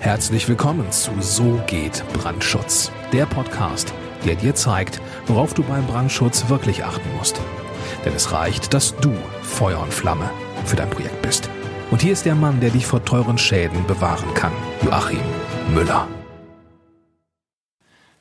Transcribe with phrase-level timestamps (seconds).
[0.00, 3.92] Herzlich willkommen zu So geht Brandschutz, der Podcast,
[4.24, 7.40] der dir zeigt, worauf du beim Brandschutz wirklich achten musst.
[8.04, 10.28] Denn es reicht, dass du Feuer und Flamme
[10.64, 11.48] für dein Projekt bist.
[11.90, 14.52] Und hier ist der Mann, der dich vor teuren Schäden bewahren kann,
[14.82, 15.20] Joachim
[15.72, 16.08] Müller.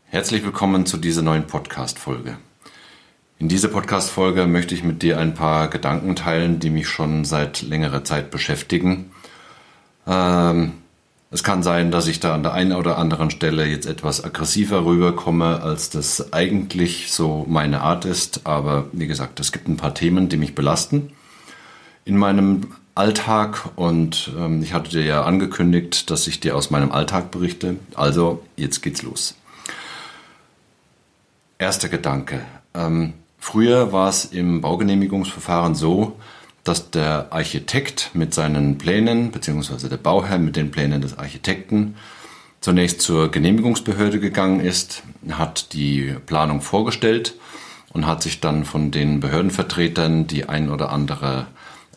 [0.05, 2.37] Herzlich willkommen zu dieser neuen Podcast-Folge.
[3.39, 7.63] In dieser Podcast-Folge möchte ich mit dir ein paar Gedanken teilen, die mich schon seit
[7.63, 9.11] längerer Zeit beschäftigen.
[10.05, 10.80] Ähm,
[11.33, 14.83] es kann sein, dass ich da an der einen oder anderen Stelle jetzt etwas aggressiver
[14.83, 18.45] rüberkomme, als das eigentlich so meine Art ist.
[18.45, 21.13] Aber wie gesagt, es gibt ein paar Themen, die mich belasten
[22.03, 23.69] in meinem Alltag.
[23.77, 27.77] Und ähm, ich hatte dir ja angekündigt, dass ich dir aus meinem Alltag berichte.
[27.95, 29.35] Also jetzt geht's los.
[31.57, 32.41] Erster Gedanke.
[32.73, 36.17] Ähm, früher war es im Baugenehmigungsverfahren so,
[36.63, 41.95] dass der Architekt mit seinen Plänen, beziehungsweise der Bauherr mit den Plänen des Architekten
[42.59, 47.35] zunächst zur Genehmigungsbehörde gegangen ist, hat die Planung vorgestellt
[47.91, 51.47] und hat sich dann von den Behördenvertretern die ein oder andere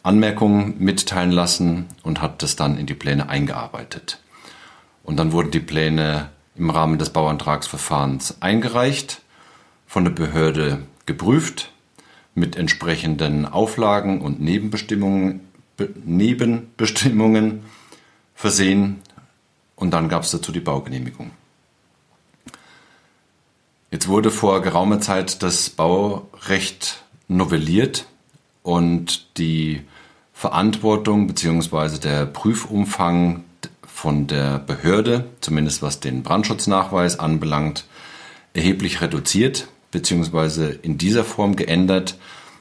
[0.03, 4.21] Anmerkung mitteilen lassen und hat das dann in die Pläne eingearbeitet.
[5.03, 9.21] Und dann wurden die Pläne im Rahmen des Bauantragsverfahrens eingereicht,
[9.87, 11.74] von der Behörde geprüft
[12.35, 15.41] mit entsprechenden Auflagen und Nebenbestimmungen,
[16.05, 17.63] Nebenbestimmungen
[18.35, 19.01] versehen
[19.77, 21.31] und dann gab es dazu die Baugenehmigung.
[23.91, 28.07] Jetzt wurde vor geraumer Zeit das Baurecht novelliert
[28.63, 29.83] und die
[30.33, 31.99] Verantwortung bzw.
[31.99, 33.45] der Prüfumfang
[33.87, 37.87] von der Behörde, zumindest was den Brandschutznachweis anbelangt,
[38.53, 42.19] erheblich reduziert beziehungsweise in dieser Form geändert,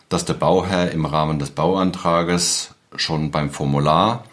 [0.07, 4.25] dass der Bauherr im Rahmen des Bauantrages schon beim Formular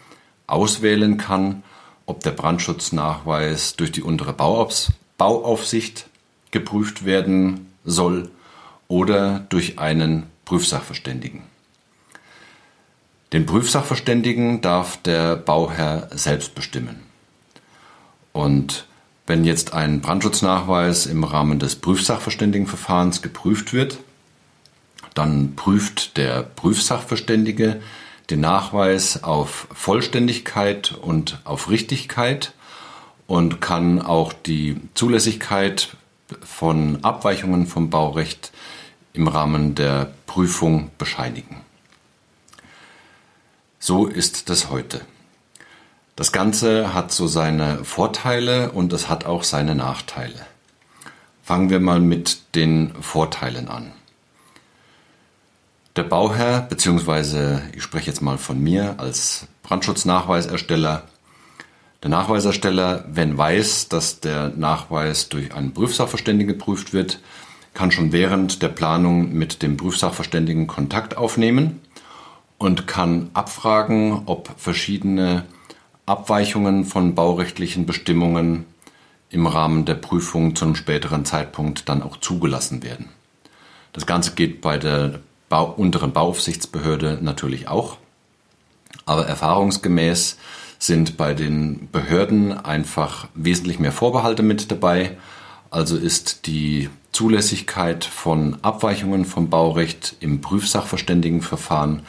[0.45, 1.63] auswählen kann,
[2.05, 4.33] ob der Brandschutznachweis durch die untere
[5.17, 6.09] Bauaufsicht
[6.51, 8.29] geprüft werden soll
[8.87, 11.41] oder durch einen Prüfsachverständigen.
[13.33, 17.01] Den Prüfsachverständigen darf der Bauherr selbst bestimmen.
[18.31, 18.85] Und
[19.31, 23.97] wenn jetzt ein Brandschutznachweis im Rahmen des Prüfsachverständigenverfahrens geprüft wird,
[25.13, 27.81] dann prüft der Prüfsachverständige
[28.29, 32.51] den Nachweis auf Vollständigkeit und auf Richtigkeit
[33.25, 35.95] und kann auch die Zulässigkeit
[36.41, 38.51] von Abweichungen vom Baurecht
[39.13, 41.61] im Rahmen der Prüfung bescheinigen.
[43.79, 44.99] So ist das heute.
[46.15, 50.45] Das Ganze hat so seine Vorteile und es hat auch seine Nachteile.
[51.41, 53.93] Fangen wir mal mit den Vorteilen an.
[55.95, 61.03] Der Bauherr, beziehungsweise ich spreche jetzt mal von mir als Brandschutznachweisersteller,
[62.03, 67.19] der Nachweisersteller, wenn weiß, dass der Nachweis durch einen Prüfsachverständigen geprüft wird,
[67.73, 71.79] kann schon während der Planung mit dem Prüfsachverständigen Kontakt aufnehmen
[72.57, 75.45] und kann abfragen, ob verschiedene
[76.11, 78.65] Abweichungen von baurechtlichen Bestimmungen
[79.29, 83.07] im Rahmen der Prüfung zu einem späteren Zeitpunkt dann auch zugelassen werden.
[83.93, 87.95] Das Ganze geht bei der Bau unteren Bauaufsichtsbehörde natürlich auch,
[89.05, 90.37] aber erfahrungsgemäß
[90.79, 95.17] sind bei den Behörden einfach wesentlich mehr Vorbehalte mit dabei.
[95.69, 102.01] Also ist die Zulässigkeit von Abweichungen vom Baurecht im Prüfsachverständigenverfahren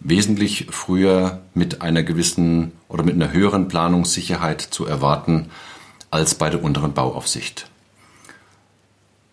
[0.00, 5.50] wesentlich früher mit einer gewissen oder mit einer höheren Planungssicherheit zu erwarten
[6.10, 7.70] als bei der unteren Bauaufsicht.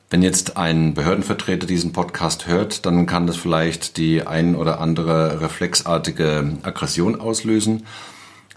[0.10, 5.42] Wenn jetzt ein Behördenvertreter diesen Podcast hört, dann kann das vielleicht die ein oder andere
[5.42, 7.86] reflexartige Aggression auslösen.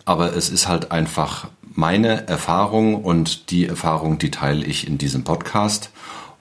[0.05, 5.25] Aber es ist halt einfach meine Erfahrung und die Erfahrung, die teile ich in diesem
[5.25, 5.91] Podcast.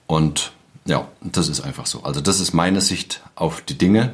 [0.06, 0.52] Und
[0.84, 2.04] ja, das ist einfach so.
[2.04, 4.12] Also das ist meine Sicht auf die Dinge.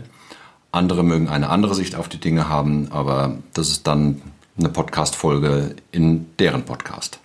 [0.76, 4.22] Andere mögen eine andere Sicht auf die Dinge haben, aber das ist dann
[4.58, 7.18] eine Podcast-Folge in deren Podcast.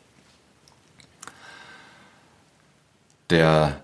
[3.29, 3.81] Der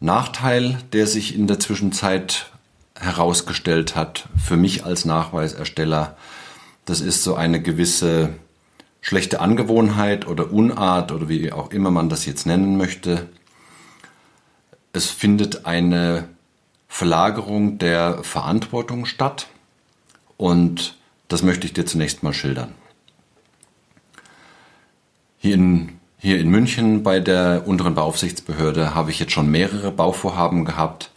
[0.00, 2.50] Nachteil, der sich in der Zwischenzeit
[2.94, 6.16] herausgestellt hat, für mich als Nachweisersteller,
[6.84, 8.30] das ist so eine gewisse
[9.00, 13.28] schlechte Angewohnheit oder Unart oder wie auch immer man das jetzt nennen möchte.
[14.92, 16.28] Es findet eine
[16.94, 19.48] Verlagerung der Verantwortung statt
[20.36, 20.96] und
[21.26, 22.72] das möchte ich dir zunächst mal schildern.
[25.36, 30.64] Hier in, hier in München bei der unteren Beaufsichtsbehörde habe ich jetzt schon mehrere Bauvorhaben
[30.64, 31.10] gehabt.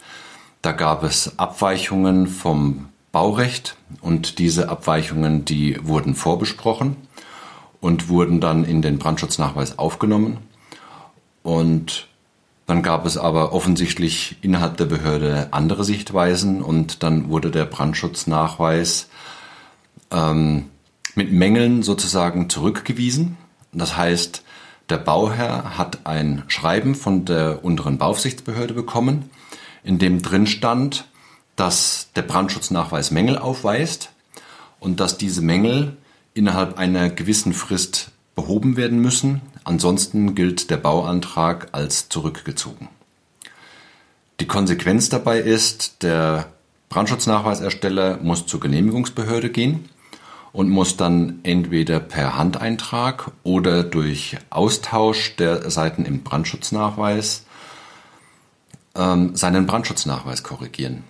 [0.62, 6.96] Da gab es Abweichungen vom Baurecht und diese Abweichungen, die wurden vorbesprochen
[7.80, 10.38] und wurden dann in den Brandschutznachweis aufgenommen.
[11.44, 12.07] Und
[12.68, 19.08] dann gab es aber offensichtlich innerhalb der Behörde andere Sichtweisen und dann wurde der Brandschutznachweis
[20.10, 20.66] ähm,
[21.14, 23.38] mit Mängeln sozusagen zurückgewiesen.
[23.72, 24.44] Das heißt,
[24.90, 29.30] der Bauherr hat ein Schreiben von der unteren Bauaufsichtsbehörde bekommen,
[29.82, 31.08] in dem drin stand,
[31.56, 34.10] dass der Brandschutznachweis Mängel aufweist
[34.78, 35.96] und dass diese Mängel
[36.34, 39.40] innerhalb einer gewissen Frist behoben werden müssen.
[39.68, 42.88] Ansonsten gilt der Bauantrag als zurückgezogen.
[44.40, 46.46] Die Konsequenz dabei ist, der
[46.88, 49.90] Brandschutznachweisersteller muss zur Genehmigungsbehörde gehen
[50.52, 57.44] und muss dann entweder per Handeintrag oder durch Austausch der Seiten im Brandschutznachweis
[58.94, 61.04] ähm, seinen Brandschutznachweis korrigieren.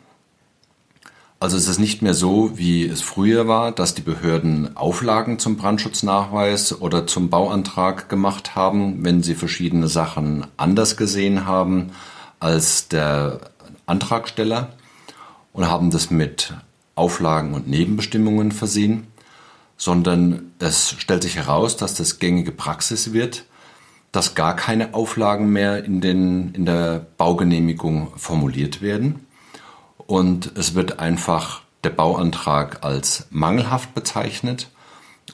[1.41, 5.57] Also es ist nicht mehr so, wie es früher war, dass die Behörden Auflagen zum
[5.57, 11.93] Brandschutznachweis oder zum Bauantrag gemacht haben, wenn sie verschiedene Sachen anders gesehen haben
[12.41, 13.53] als der
[13.87, 14.73] Antragsteller
[15.53, 16.55] und haben das mit
[16.97, 19.07] Auflagen und Nebenbestimmungen versehen,
[19.77, 23.45] sondern es stellt sich heraus, dass das gängige Praxis wird,
[24.11, 29.25] dass gar keine Auflagen mehr in, den, in der Baugenehmigung formuliert werden
[30.09, 34.69] und es wird einfach der Bauantrag als mangelhaft bezeichnet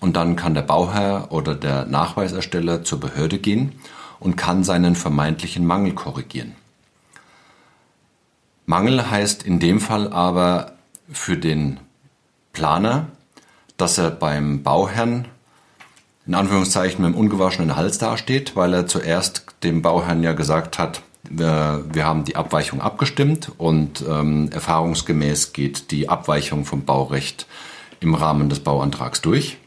[0.00, 3.72] und dann kann der Bauherr oder der Nachweisersteller zur Behörde gehen
[4.18, 6.56] und kann seinen vermeintlichen Mangel korrigieren.
[8.66, 10.72] Mangel heißt in dem Fall aber
[11.10, 11.78] für den
[12.52, 13.06] Planer,
[13.76, 15.28] dass er beim Bauherrn
[16.26, 21.02] in Anführungszeichen mit dem ungewaschenen Hals dasteht, weil er zuerst dem Bauherrn ja gesagt hat,
[21.30, 27.46] wir, wir haben die Abweichung abgestimmt und ähm, erfahrungsgemäß geht die Abweichung vom Baurecht
[28.00, 29.58] im Rahmen des Bauantrags durch.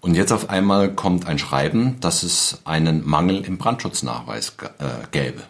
[0.00, 5.42] Und jetzt auf einmal kommt ein Schreiben, dass es einen Mangel im Brandschutznachweis äh, gäbe.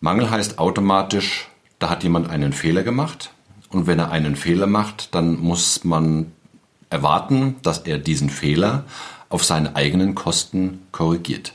[0.00, 3.30] Mangel heißt automatisch, da hat jemand einen Fehler gemacht.
[3.70, 6.32] Und wenn er einen Fehler macht, dann muss man
[6.90, 8.84] erwarten, dass er diesen Fehler
[9.30, 11.54] auf seine eigenen Kosten korrigiert.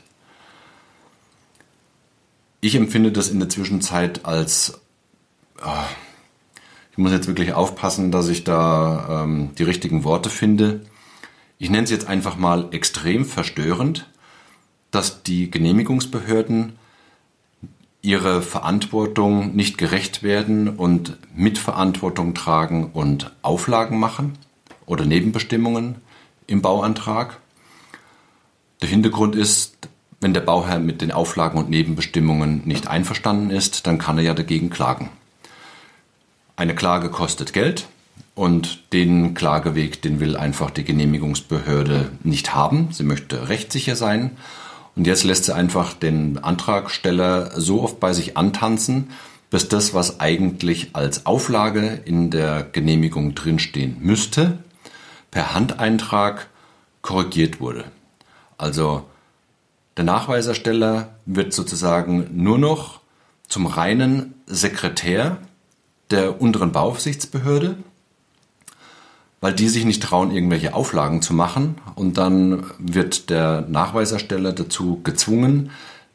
[2.60, 4.80] Ich empfinde das in der Zwischenzeit als,
[5.64, 5.84] oh,
[6.92, 10.82] ich muss jetzt wirklich aufpassen, dass ich da ähm, die richtigen Worte finde.
[11.58, 14.10] Ich nenne es jetzt einfach mal extrem verstörend,
[14.90, 16.78] dass die Genehmigungsbehörden
[18.02, 24.38] ihre Verantwortung nicht gerecht werden und Mitverantwortung tragen und Auflagen machen
[24.86, 25.96] oder Nebenbestimmungen
[26.46, 27.38] im Bauantrag.
[28.80, 29.88] Der Hintergrund ist,
[30.20, 34.34] wenn der Bauherr mit den Auflagen und Nebenbestimmungen nicht einverstanden ist, dann kann er ja
[34.34, 35.08] dagegen klagen.
[36.56, 37.88] Eine Klage kostet Geld
[38.34, 42.88] und den Klageweg, den will einfach die Genehmigungsbehörde nicht haben.
[42.92, 44.36] Sie möchte rechtssicher sein
[44.94, 49.10] und jetzt lässt sie einfach den Antragsteller so oft bei sich antanzen,
[49.48, 54.58] bis das, was eigentlich als Auflage in der Genehmigung drinstehen müsste,
[55.30, 56.48] per Handeintrag
[57.00, 57.84] korrigiert wurde.
[58.58, 59.04] Also
[60.00, 63.00] der Nachweisersteller wird sozusagen nur noch
[63.46, 65.36] zum reinen Sekretär
[66.10, 67.76] der unteren Bauaufsichtsbehörde,
[69.42, 71.74] weil die sich nicht trauen, irgendwelche Auflagen zu machen.
[71.96, 75.70] Und dann wird der Nachweisersteller dazu gezwungen,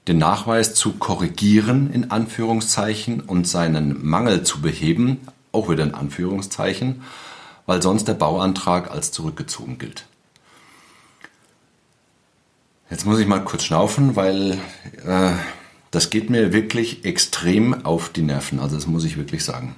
[0.07, 5.19] den Nachweis zu korrigieren, in Anführungszeichen, und seinen Mangel zu beheben,
[5.51, 7.03] auch wieder in Anführungszeichen,
[7.67, 10.07] weil sonst der Bauantrag als zurückgezogen gilt.
[12.89, 14.60] Jetzt muss ich mal kurz schnaufen, weil
[15.06, 15.32] äh,
[15.92, 18.60] das geht mir wirklich extrem auf die Nerven.
[18.60, 19.75] Also das muss ich wirklich sagen.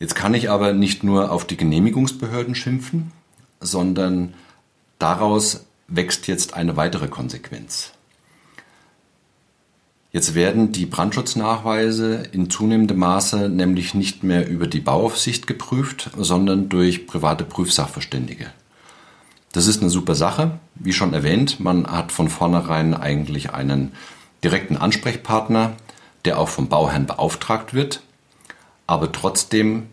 [0.00, 3.12] Jetzt kann ich aber nicht nur auf die Genehmigungsbehörden schimpfen,
[3.60, 4.34] sondern
[4.98, 7.92] daraus wächst jetzt eine weitere Konsequenz.
[10.10, 16.68] Jetzt werden die Brandschutznachweise in zunehmendem Maße nämlich nicht mehr über die Bauaufsicht geprüft, sondern
[16.68, 18.50] durch private Prüfsachverständige.
[19.52, 20.58] Das ist eine super Sache.
[20.74, 23.92] Wie schon erwähnt, man hat von vornherein eigentlich einen
[24.44, 25.72] direkten Ansprechpartner,
[26.24, 28.02] der auch vom Bauherrn beauftragt wird,
[28.86, 29.86] aber trotzdem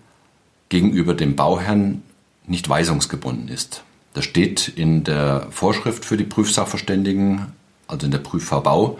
[0.69, 2.03] gegenüber dem Bauherrn
[2.47, 3.83] nicht weisungsgebunden ist.
[4.13, 7.47] Das steht in der Vorschrift für die Prüfsachverständigen,
[7.87, 8.97] also in der Prüfverbau,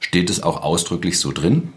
[0.00, 1.72] steht es auch ausdrücklich so drin.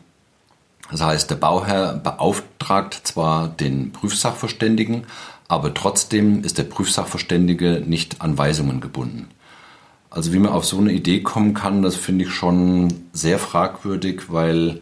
[0.90, 5.06] Das heißt, der Bauherr beauftragt zwar den Prüfsachverständigen,
[5.52, 9.28] aber trotzdem ist der Prüfsachverständige nicht an Weisungen gebunden.
[10.10, 14.32] Also wie man auf so eine Idee kommen kann, das finde ich schon sehr fragwürdig,
[14.32, 14.80] weil,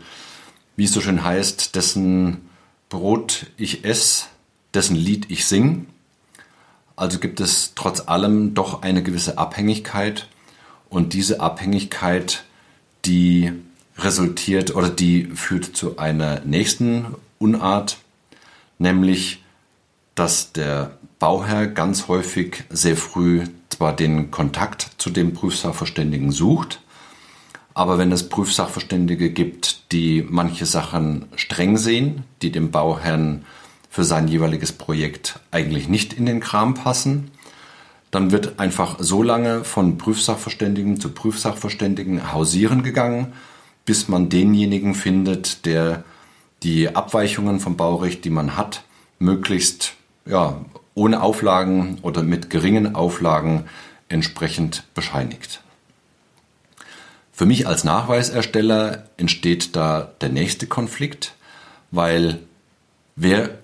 [0.75, 2.41] wie es so schön heißt, dessen
[2.87, 4.25] Brot ich esse,
[4.75, 5.87] dessen Lied ich sing.
[6.95, 10.27] Also gibt es trotz allem doch eine gewisse Abhängigkeit
[10.87, 12.43] und diese Abhängigkeit,
[13.05, 13.53] die
[13.97, 17.97] resultiert oder die führt zu einer nächsten Unart,
[18.77, 19.41] nämlich
[20.19, 26.81] dass der Bauherr ganz häufig sehr früh zwar den Kontakt zu dem Prüfsachverständigen sucht,
[27.73, 33.45] aber wenn es Prüfsachverständige gibt, die manche Sachen streng sehen, die dem Bauherrn
[33.89, 37.31] für sein jeweiliges Projekt eigentlich nicht in den Kram passen,
[38.11, 43.31] dann wird einfach so lange von Prüfsachverständigen zu Prüfsachverständigen hausieren gegangen,
[43.85, 46.03] bis man denjenigen findet, der
[46.61, 48.83] die Abweichungen vom Baurecht, die man hat,
[49.19, 49.95] möglichst
[50.29, 53.65] ja, ohne Auflagen oder mit geringen Auflagen
[54.07, 55.61] entsprechend bescheinigt.
[57.31, 61.35] Für mich als Nachweisersteller entsteht da der nächste Konflikt,
[61.91, 62.39] weil
[63.15, 63.57] wer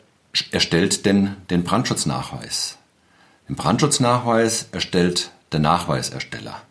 [0.51, 2.77] erstellt denn den Brandschutznachweis?
[3.47, 6.61] Den Brandschutznachweis erstellt der Nachweisersteller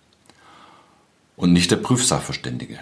[1.36, 2.78] und nicht der Prüfsachverständige.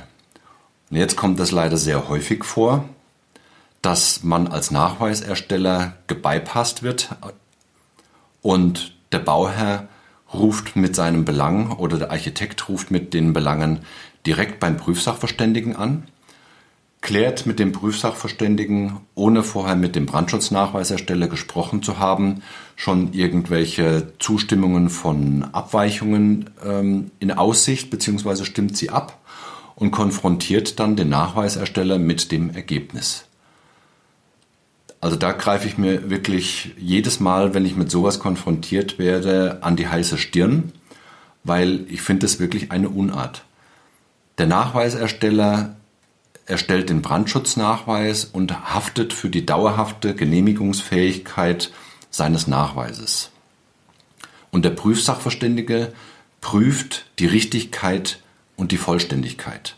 [0.90, 2.88] Und jetzt kommt das leider sehr häufig vor,
[3.82, 7.16] dass man als Nachweisersteller gebypasst wird
[8.40, 9.88] und der Bauherr
[10.32, 13.80] ruft mit seinem Belang oder der Architekt ruft mit den Belangen
[14.26, 16.04] direkt beim Prüfsachverständigen an,
[17.00, 22.42] klärt mit dem Prüfsachverständigen, ohne vorher mit dem Brandschutznachweisersteller gesprochen zu haben,
[22.76, 28.44] schon irgendwelche Zustimmungen von Abweichungen ähm, in Aussicht bzw.
[28.44, 29.18] stimmt sie ab
[29.74, 33.26] und konfrontiert dann den Nachweisersteller mit dem Ergebnis.
[35.02, 39.74] Also da greife ich mir wirklich jedes Mal, wenn ich mit sowas konfrontiert werde, an
[39.74, 40.72] die heiße Stirn,
[41.42, 43.42] weil ich finde es wirklich eine Unart.
[44.38, 45.74] Der Nachweisersteller
[46.46, 51.72] erstellt den Brandschutznachweis und haftet für die dauerhafte Genehmigungsfähigkeit
[52.10, 53.30] seines Nachweises.
[54.52, 55.92] Und der Prüfsachverständige
[56.40, 58.20] prüft die Richtigkeit
[58.54, 59.74] und die Vollständigkeit.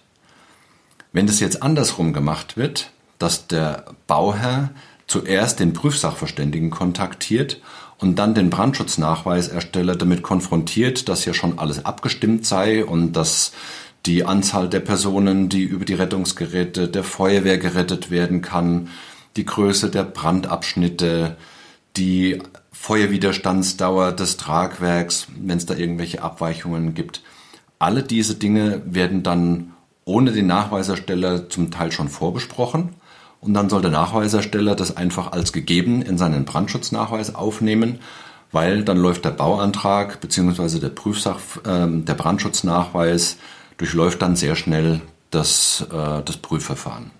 [1.15, 4.69] Wenn das jetzt andersrum gemacht wird, dass der Bauherr
[5.07, 7.61] zuerst den Prüfsachverständigen kontaktiert
[7.99, 13.53] und dann den Brandschutznachweisersteller damit konfrontiert, dass ja schon alles abgestimmt sei und dass
[14.07, 18.89] die Anzahl der Personen, die über die Rettungsgeräte der Feuerwehr gerettet werden kann,
[19.37, 21.37] die Größe der Brandabschnitte,
[21.97, 22.43] die
[22.73, 27.23] Feuerwiderstandsdauer des Tragwerks, wenn es da irgendwelche Abweichungen gibt.
[27.79, 29.73] Alle diese Dinge werden dann
[30.05, 32.91] ohne den Nachweisersteller zum Teil schon vorbesprochen
[33.45, 37.99] und dann soll der Nachweisersteller das einfach als gegeben in seinen Brandschutznachweis aufnehmen,
[38.53, 40.79] weil dann läuft der Bauantrag bzw.
[40.79, 43.37] der Prüfsach, äh, der Brandschutznachweis
[43.77, 47.11] durchläuft dann sehr schnell das, äh, das Prüfverfahren.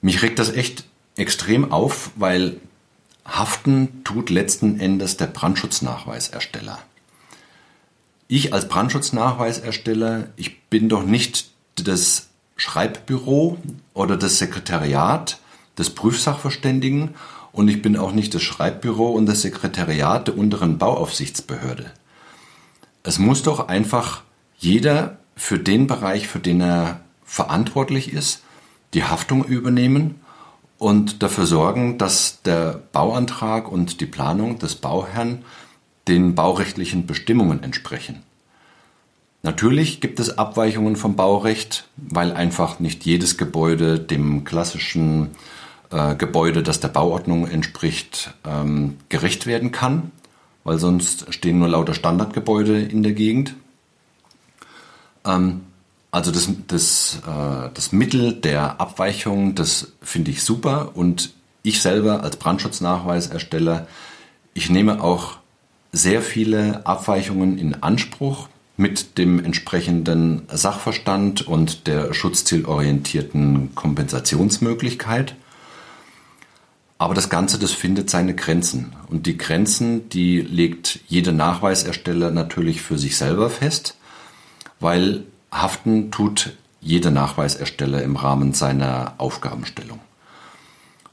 [0.00, 0.84] Mich regt das echt
[1.16, 2.56] extrem auf, weil
[3.26, 6.78] haften tut letzten Endes der Brandschutznachweisersteller.
[8.28, 12.29] Ich als Brandschutznachweisersteller, ich bin doch nicht das
[12.60, 13.56] Schreibbüro
[13.94, 15.38] oder das Sekretariat
[15.78, 17.14] des Prüfsachverständigen
[17.52, 21.90] und ich bin auch nicht das Schreibbüro und das Sekretariat der unteren Bauaufsichtsbehörde.
[23.02, 24.22] Es muss doch einfach
[24.58, 28.42] jeder für den Bereich, für den er verantwortlich ist,
[28.92, 30.20] die Haftung übernehmen
[30.76, 35.46] und dafür sorgen, dass der Bauantrag und die Planung des Bauherrn
[36.08, 38.22] den baurechtlichen Bestimmungen entsprechen.
[39.42, 45.30] Natürlich gibt es Abweichungen vom Baurecht, weil einfach nicht jedes Gebäude dem klassischen
[45.90, 50.12] äh, Gebäude, das der Bauordnung entspricht, ähm, gerecht werden kann,
[50.62, 53.54] weil sonst stehen nur lauter Standardgebäude in der Gegend.
[55.24, 55.62] Ähm,
[56.10, 61.32] also das, das, äh, das Mittel der Abweichung, das finde ich super und
[61.62, 63.86] ich selber als Brandschutznachweisersteller,
[64.54, 65.38] ich nehme auch
[65.92, 68.48] sehr viele Abweichungen in Anspruch,
[68.80, 75.34] mit dem entsprechenden Sachverstand und der schutzzielorientierten Kompensationsmöglichkeit.
[76.96, 78.96] Aber das Ganze, das findet seine Grenzen.
[79.08, 83.98] Und die Grenzen, die legt jeder Nachweisersteller natürlich für sich selber fest,
[84.80, 90.00] weil haften tut jeder Nachweisersteller im Rahmen seiner Aufgabenstellung.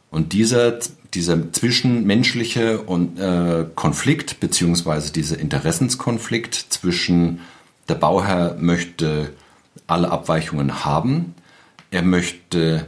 [0.09, 0.79] Und dieser,
[1.13, 2.85] dieser zwischenmenschliche
[3.17, 7.41] äh, Konflikt beziehungsweise dieser Interessenskonflikt zwischen
[7.89, 9.33] der Bauherr möchte
[9.87, 11.35] alle Abweichungen haben.
[11.91, 12.87] Er möchte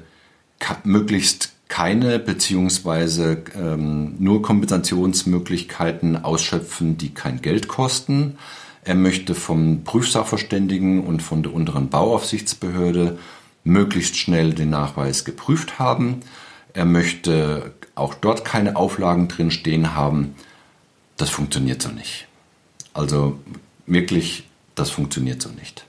[0.83, 8.37] möglichst keine beziehungsweise ähm, nur Kompensationsmöglichkeiten ausschöpfen, die kein Geld kosten.
[8.83, 13.19] Er möchte vom Prüfsachverständigen und von der unteren Bauaufsichtsbehörde
[13.63, 16.21] möglichst schnell den Nachweis geprüft haben.
[16.73, 20.35] Er möchte auch dort keine Auflagen drin stehen haben,
[21.17, 22.27] das funktioniert so nicht.
[22.93, 23.39] Also
[23.85, 24.48] wirklich,
[24.79, 25.85] das funktioniert so nicht.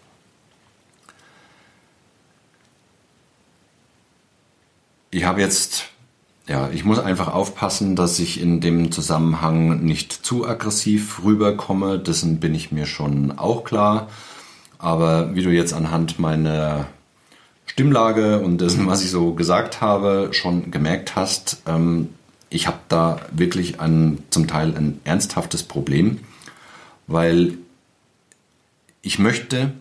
[5.12, 5.86] Ich habe jetzt,
[6.46, 11.98] ja, ich muss einfach aufpassen, dass ich in dem Zusammenhang nicht zu aggressiv rüberkomme.
[11.98, 14.08] Dessen bin ich mir schon auch klar.
[14.78, 16.86] Aber wie du jetzt anhand meiner
[17.66, 22.08] Stimmlage und dessen, was ich so gesagt habe, schon gemerkt hast, ähm,
[22.48, 26.20] ich habe da wirklich ein, zum Teil ein ernsthaftes Problem,
[27.06, 27.58] weil
[29.02, 29.72] ich möchte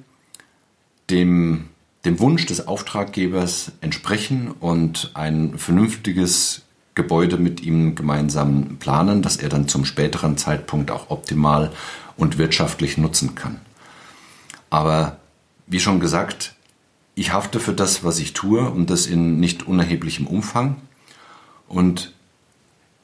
[1.09, 1.69] dem,
[2.05, 6.63] dem Wunsch des Auftraggebers entsprechen und ein vernünftiges
[6.95, 11.71] Gebäude mit ihm gemeinsam planen, das er dann zum späteren Zeitpunkt auch optimal
[12.17, 13.59] und wirtschaftlich nutzen kann.
[14.69, 15.17] Aber
[15.67, 16.55] wie schon gesagt,
[17.15, 20.77] ich hafte für das, was ich tue und das in nicht unerheblichem Umfang.
[21.67, 22.13] Und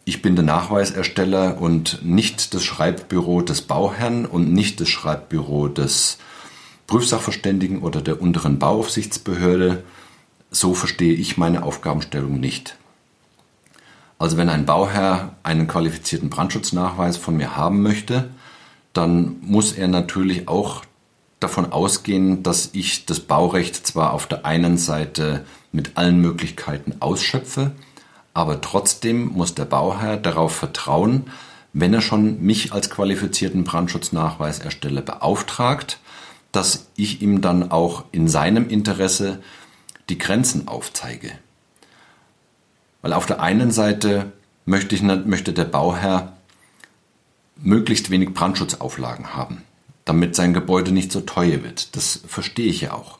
[0.05, 6.19] ich bin der Nachweisersteller und nicht das Schreibbüro des Bauherrn und nicht das Schreibbüro des
[6.85, 9.83] Prüfsachverständigen oder der unteren Bauaufsichtsbehörde.
[10.51, 12.77] So verstehe ich meine Aufgabenstellung nicht.
[14.19, 18.29] Also wenn ein Bauherr einen qualifizierten Brandschutznachweis von mir haben möchte,
[18.93, 20.83] dann muss er natürlich auch
[21.39, 27.71] davon ausgehen, dass ich das Baurecht zwar auf der einen Seite mit allen Möglichkeiten ausschöpfe,
[28.36, 31.32] aber trotzdem muss der Bauherr darauf vertrauen,
[31.74, 36.00] wenn er schon mich als qualifizierten Brandschutznachweisersteller beauftragt,
[36.51, 39.42] dass ich ihm dann auch in seinem Interesse
[40.10, 41.32] die Grenzen aufzeige.
[43.01, 44.32] Weil auf der einen Seite
[44.65, 46.38] möchte, ich, möchte der Bauherr
[47.58, 49.63] möglichst wenig Brandschutzauflagen haben
[50.06, 51.96] damit sein Gebäude nicht so teuer wird.
[51.96, 53.18] Das verstehe ich ja auch.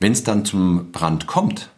[0.00, 1.70] Wenn es dann zum Brand kommt,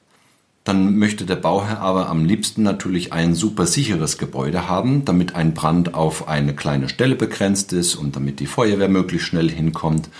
[0.70, 5.52] dann möchte der Bauherr aber am liebsten natürlich ein super sicheres Gebäude haben, damit ein
[5.52, 10.10] Brand auf eine kleine Stelle begrenzt ist und damit die Feuerwehr möglichst schnell hinkommt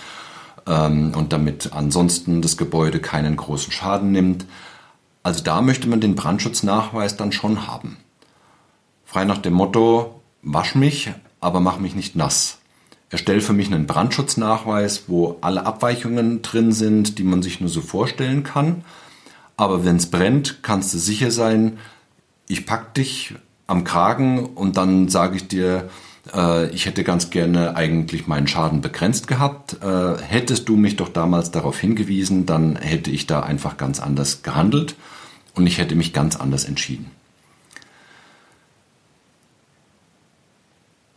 [0.67, 4.45] ähm, und damit ansonsten das Gebäude keinen großen Schaden nimmt.
[5.23, 7.95] Also da möchte man den Brandschutznachweis dann schon haben.
[9.05, 12.57] Frei nach dem Motto, wasch mich, aber mach mich nicht nass.
[13.09, 17.79] Erstell für mich einen Brandschutznachweis, wo alle Abweichungen drin sind, die man sich nur so
[17.79, 18.83] vorstellen kann.
[19.61, 21.77] Aber wenn es brennt, kannst du sicher sein,
[22.47, 23.35] ich pack dich
[23.67, 25.91] am Kragen und dann sage ich dir,
[26.33, 29.77] äh, ich hätte ganz gerne eigentlich meinen Schaden begrenzt gehabt.
[29.83, 34.41] Äh, hättest du mich doch damals darauf hingewiesen, dann hätte ich da einfach ganz anders
[34.41, 34.95] gehandelt
[35.53, 37.11] und ich hätte mich ganz anders entschieden.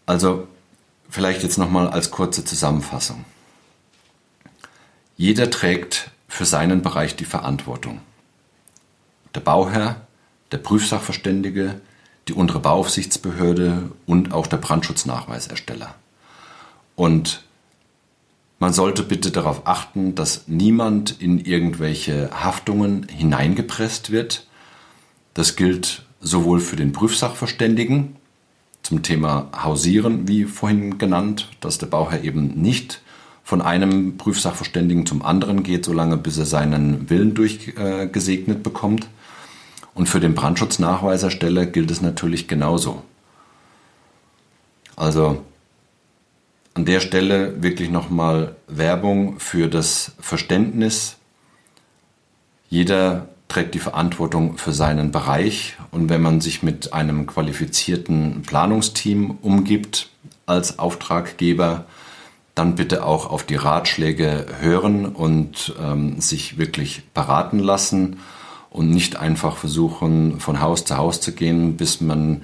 [0.05, 0.47] Also
[1.15, 3.25] Vielleicht jetzt nochmal als kurze Zusammenfassung.
[5.17, 8.01] Jeder trägt für seinen Bereich die Verantwortung.
[9.35, 10.03] Der Bauherr,
[10.53, 11.81] der Prüfsachverständige,
[12.29, 15.95] die untere Bauaufsichtsbehörde und auch der Brandschutznachweisersteller.
[16.97, 17.43] Und
[18.59, 24.47] man sollte bitte darauf achten, dass niemand in irgendwelche Haftungen hineingepresst wird.
[25.35, 28.17] Das gilt sowohl für den Prüfsachverständigen,
[28.83, 33.01] zum Thema Hausieren, wie vorhin genannt, dass der Bauherr eben nicht
[33.43, 39.09] von einem Prüfsachverständigen zum anderen geht, solange bis er seinen Willen durchgesegnet äh, bekommt.
[39.95, 43.03] Und für den Brandschutznachweisersteller gilt es natürlich genauso.
[44.97, 45.45] Also
[46.75, 51.17] an der Stelle wirklich nochmal Werbung für das Verständnis.
[52.69, 55.77] Jeder trägt die Verantwortung für seinen Bereich.
[55.93, 60.11] Und wenn man sich mit einem qualifizierten Planungsteam umgibt
[60.47, 61.85] als Auftraggeber,
[62.57, 68.19] dann bitte auch auf die Ratschläge hören und ähm, sich wirklich beraten lassen
[68.75, 72.43] und nicht einfach versuchen, von Haus zu Haus zu gehen, bis man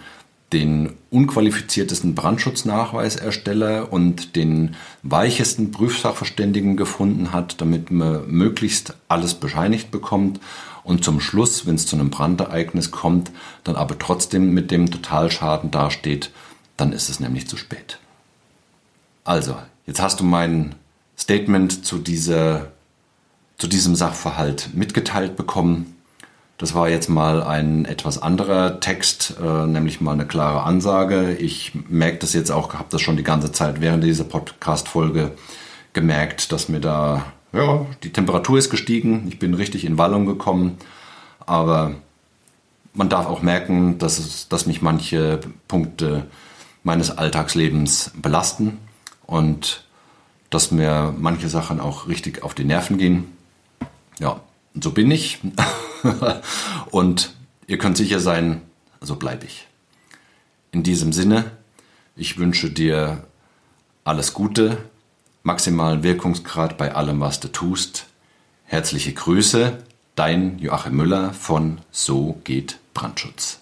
[0.52, 10.38] den unqualifiziertesten Brandschutznachweisersteller und den weichesten Prüfsachverständigen gefunden hat, damit man möglichst alles bescheinigt bekommt
[10.84, 13.32] und zum Schluss, wenn es zu einem Brandereignis kommt,
[13.64, 16.30] dann aber trotzdem mit dem Totalschaden dasteht,
[16.76, 17.98] dann ist es nämlich zu spät.
[19.24, 20.76] Also, jetzt hast du mein
[21.18, 22.70] Statement zu, dieser,
[23.58, 25.96] zu diesem Sachverhalt mitgeteilt bekommen.
[26.60, 31.34] Das war jetzt mal ein etwas anderer Text, äh, nämlich mal eine klare Ansage.
[31.36, 35.32] Ich merke das jetzt auch, habe das schon die ganze Zeit während dieser Podcast-Folge
[35.94, 40.76] gemerkt, dass mir da ja, die Temperatur ist gestiegen, ich bin richtig in Wallung gekommen,
[41.46, 41.94] aber
[42.92, 46.26] man darf auch merken, dass, es, dass mich manche Punkte
[46.82, 48.76] meines Alltagslebens belasten
[49.24, 49.84] und
[50.50, 53.32] dass mir manche Sachen auch richtig auf die Nerven gehen.
[54.18, 54.40] Ja,
[54.78, 55.38] so bin ich.
[56.90, 57.34] und
[57.66, 58.62] ihr könnt sicher sein,
[59.00, 59.66] so bleibe ich.
[60.72, 61.50] In diesem Sinne,
[62.16, 63.24] ich wünsche dir
[64.04, 64.78] alles Gute,
[65.42, 68.06] maximalen Wirkungsgrad bei allem, was du tust.
[68.64, 69.78] Herzliche Grüße,
[70.14, 73.59] dein Joachim Müller von So geht Brandschutz.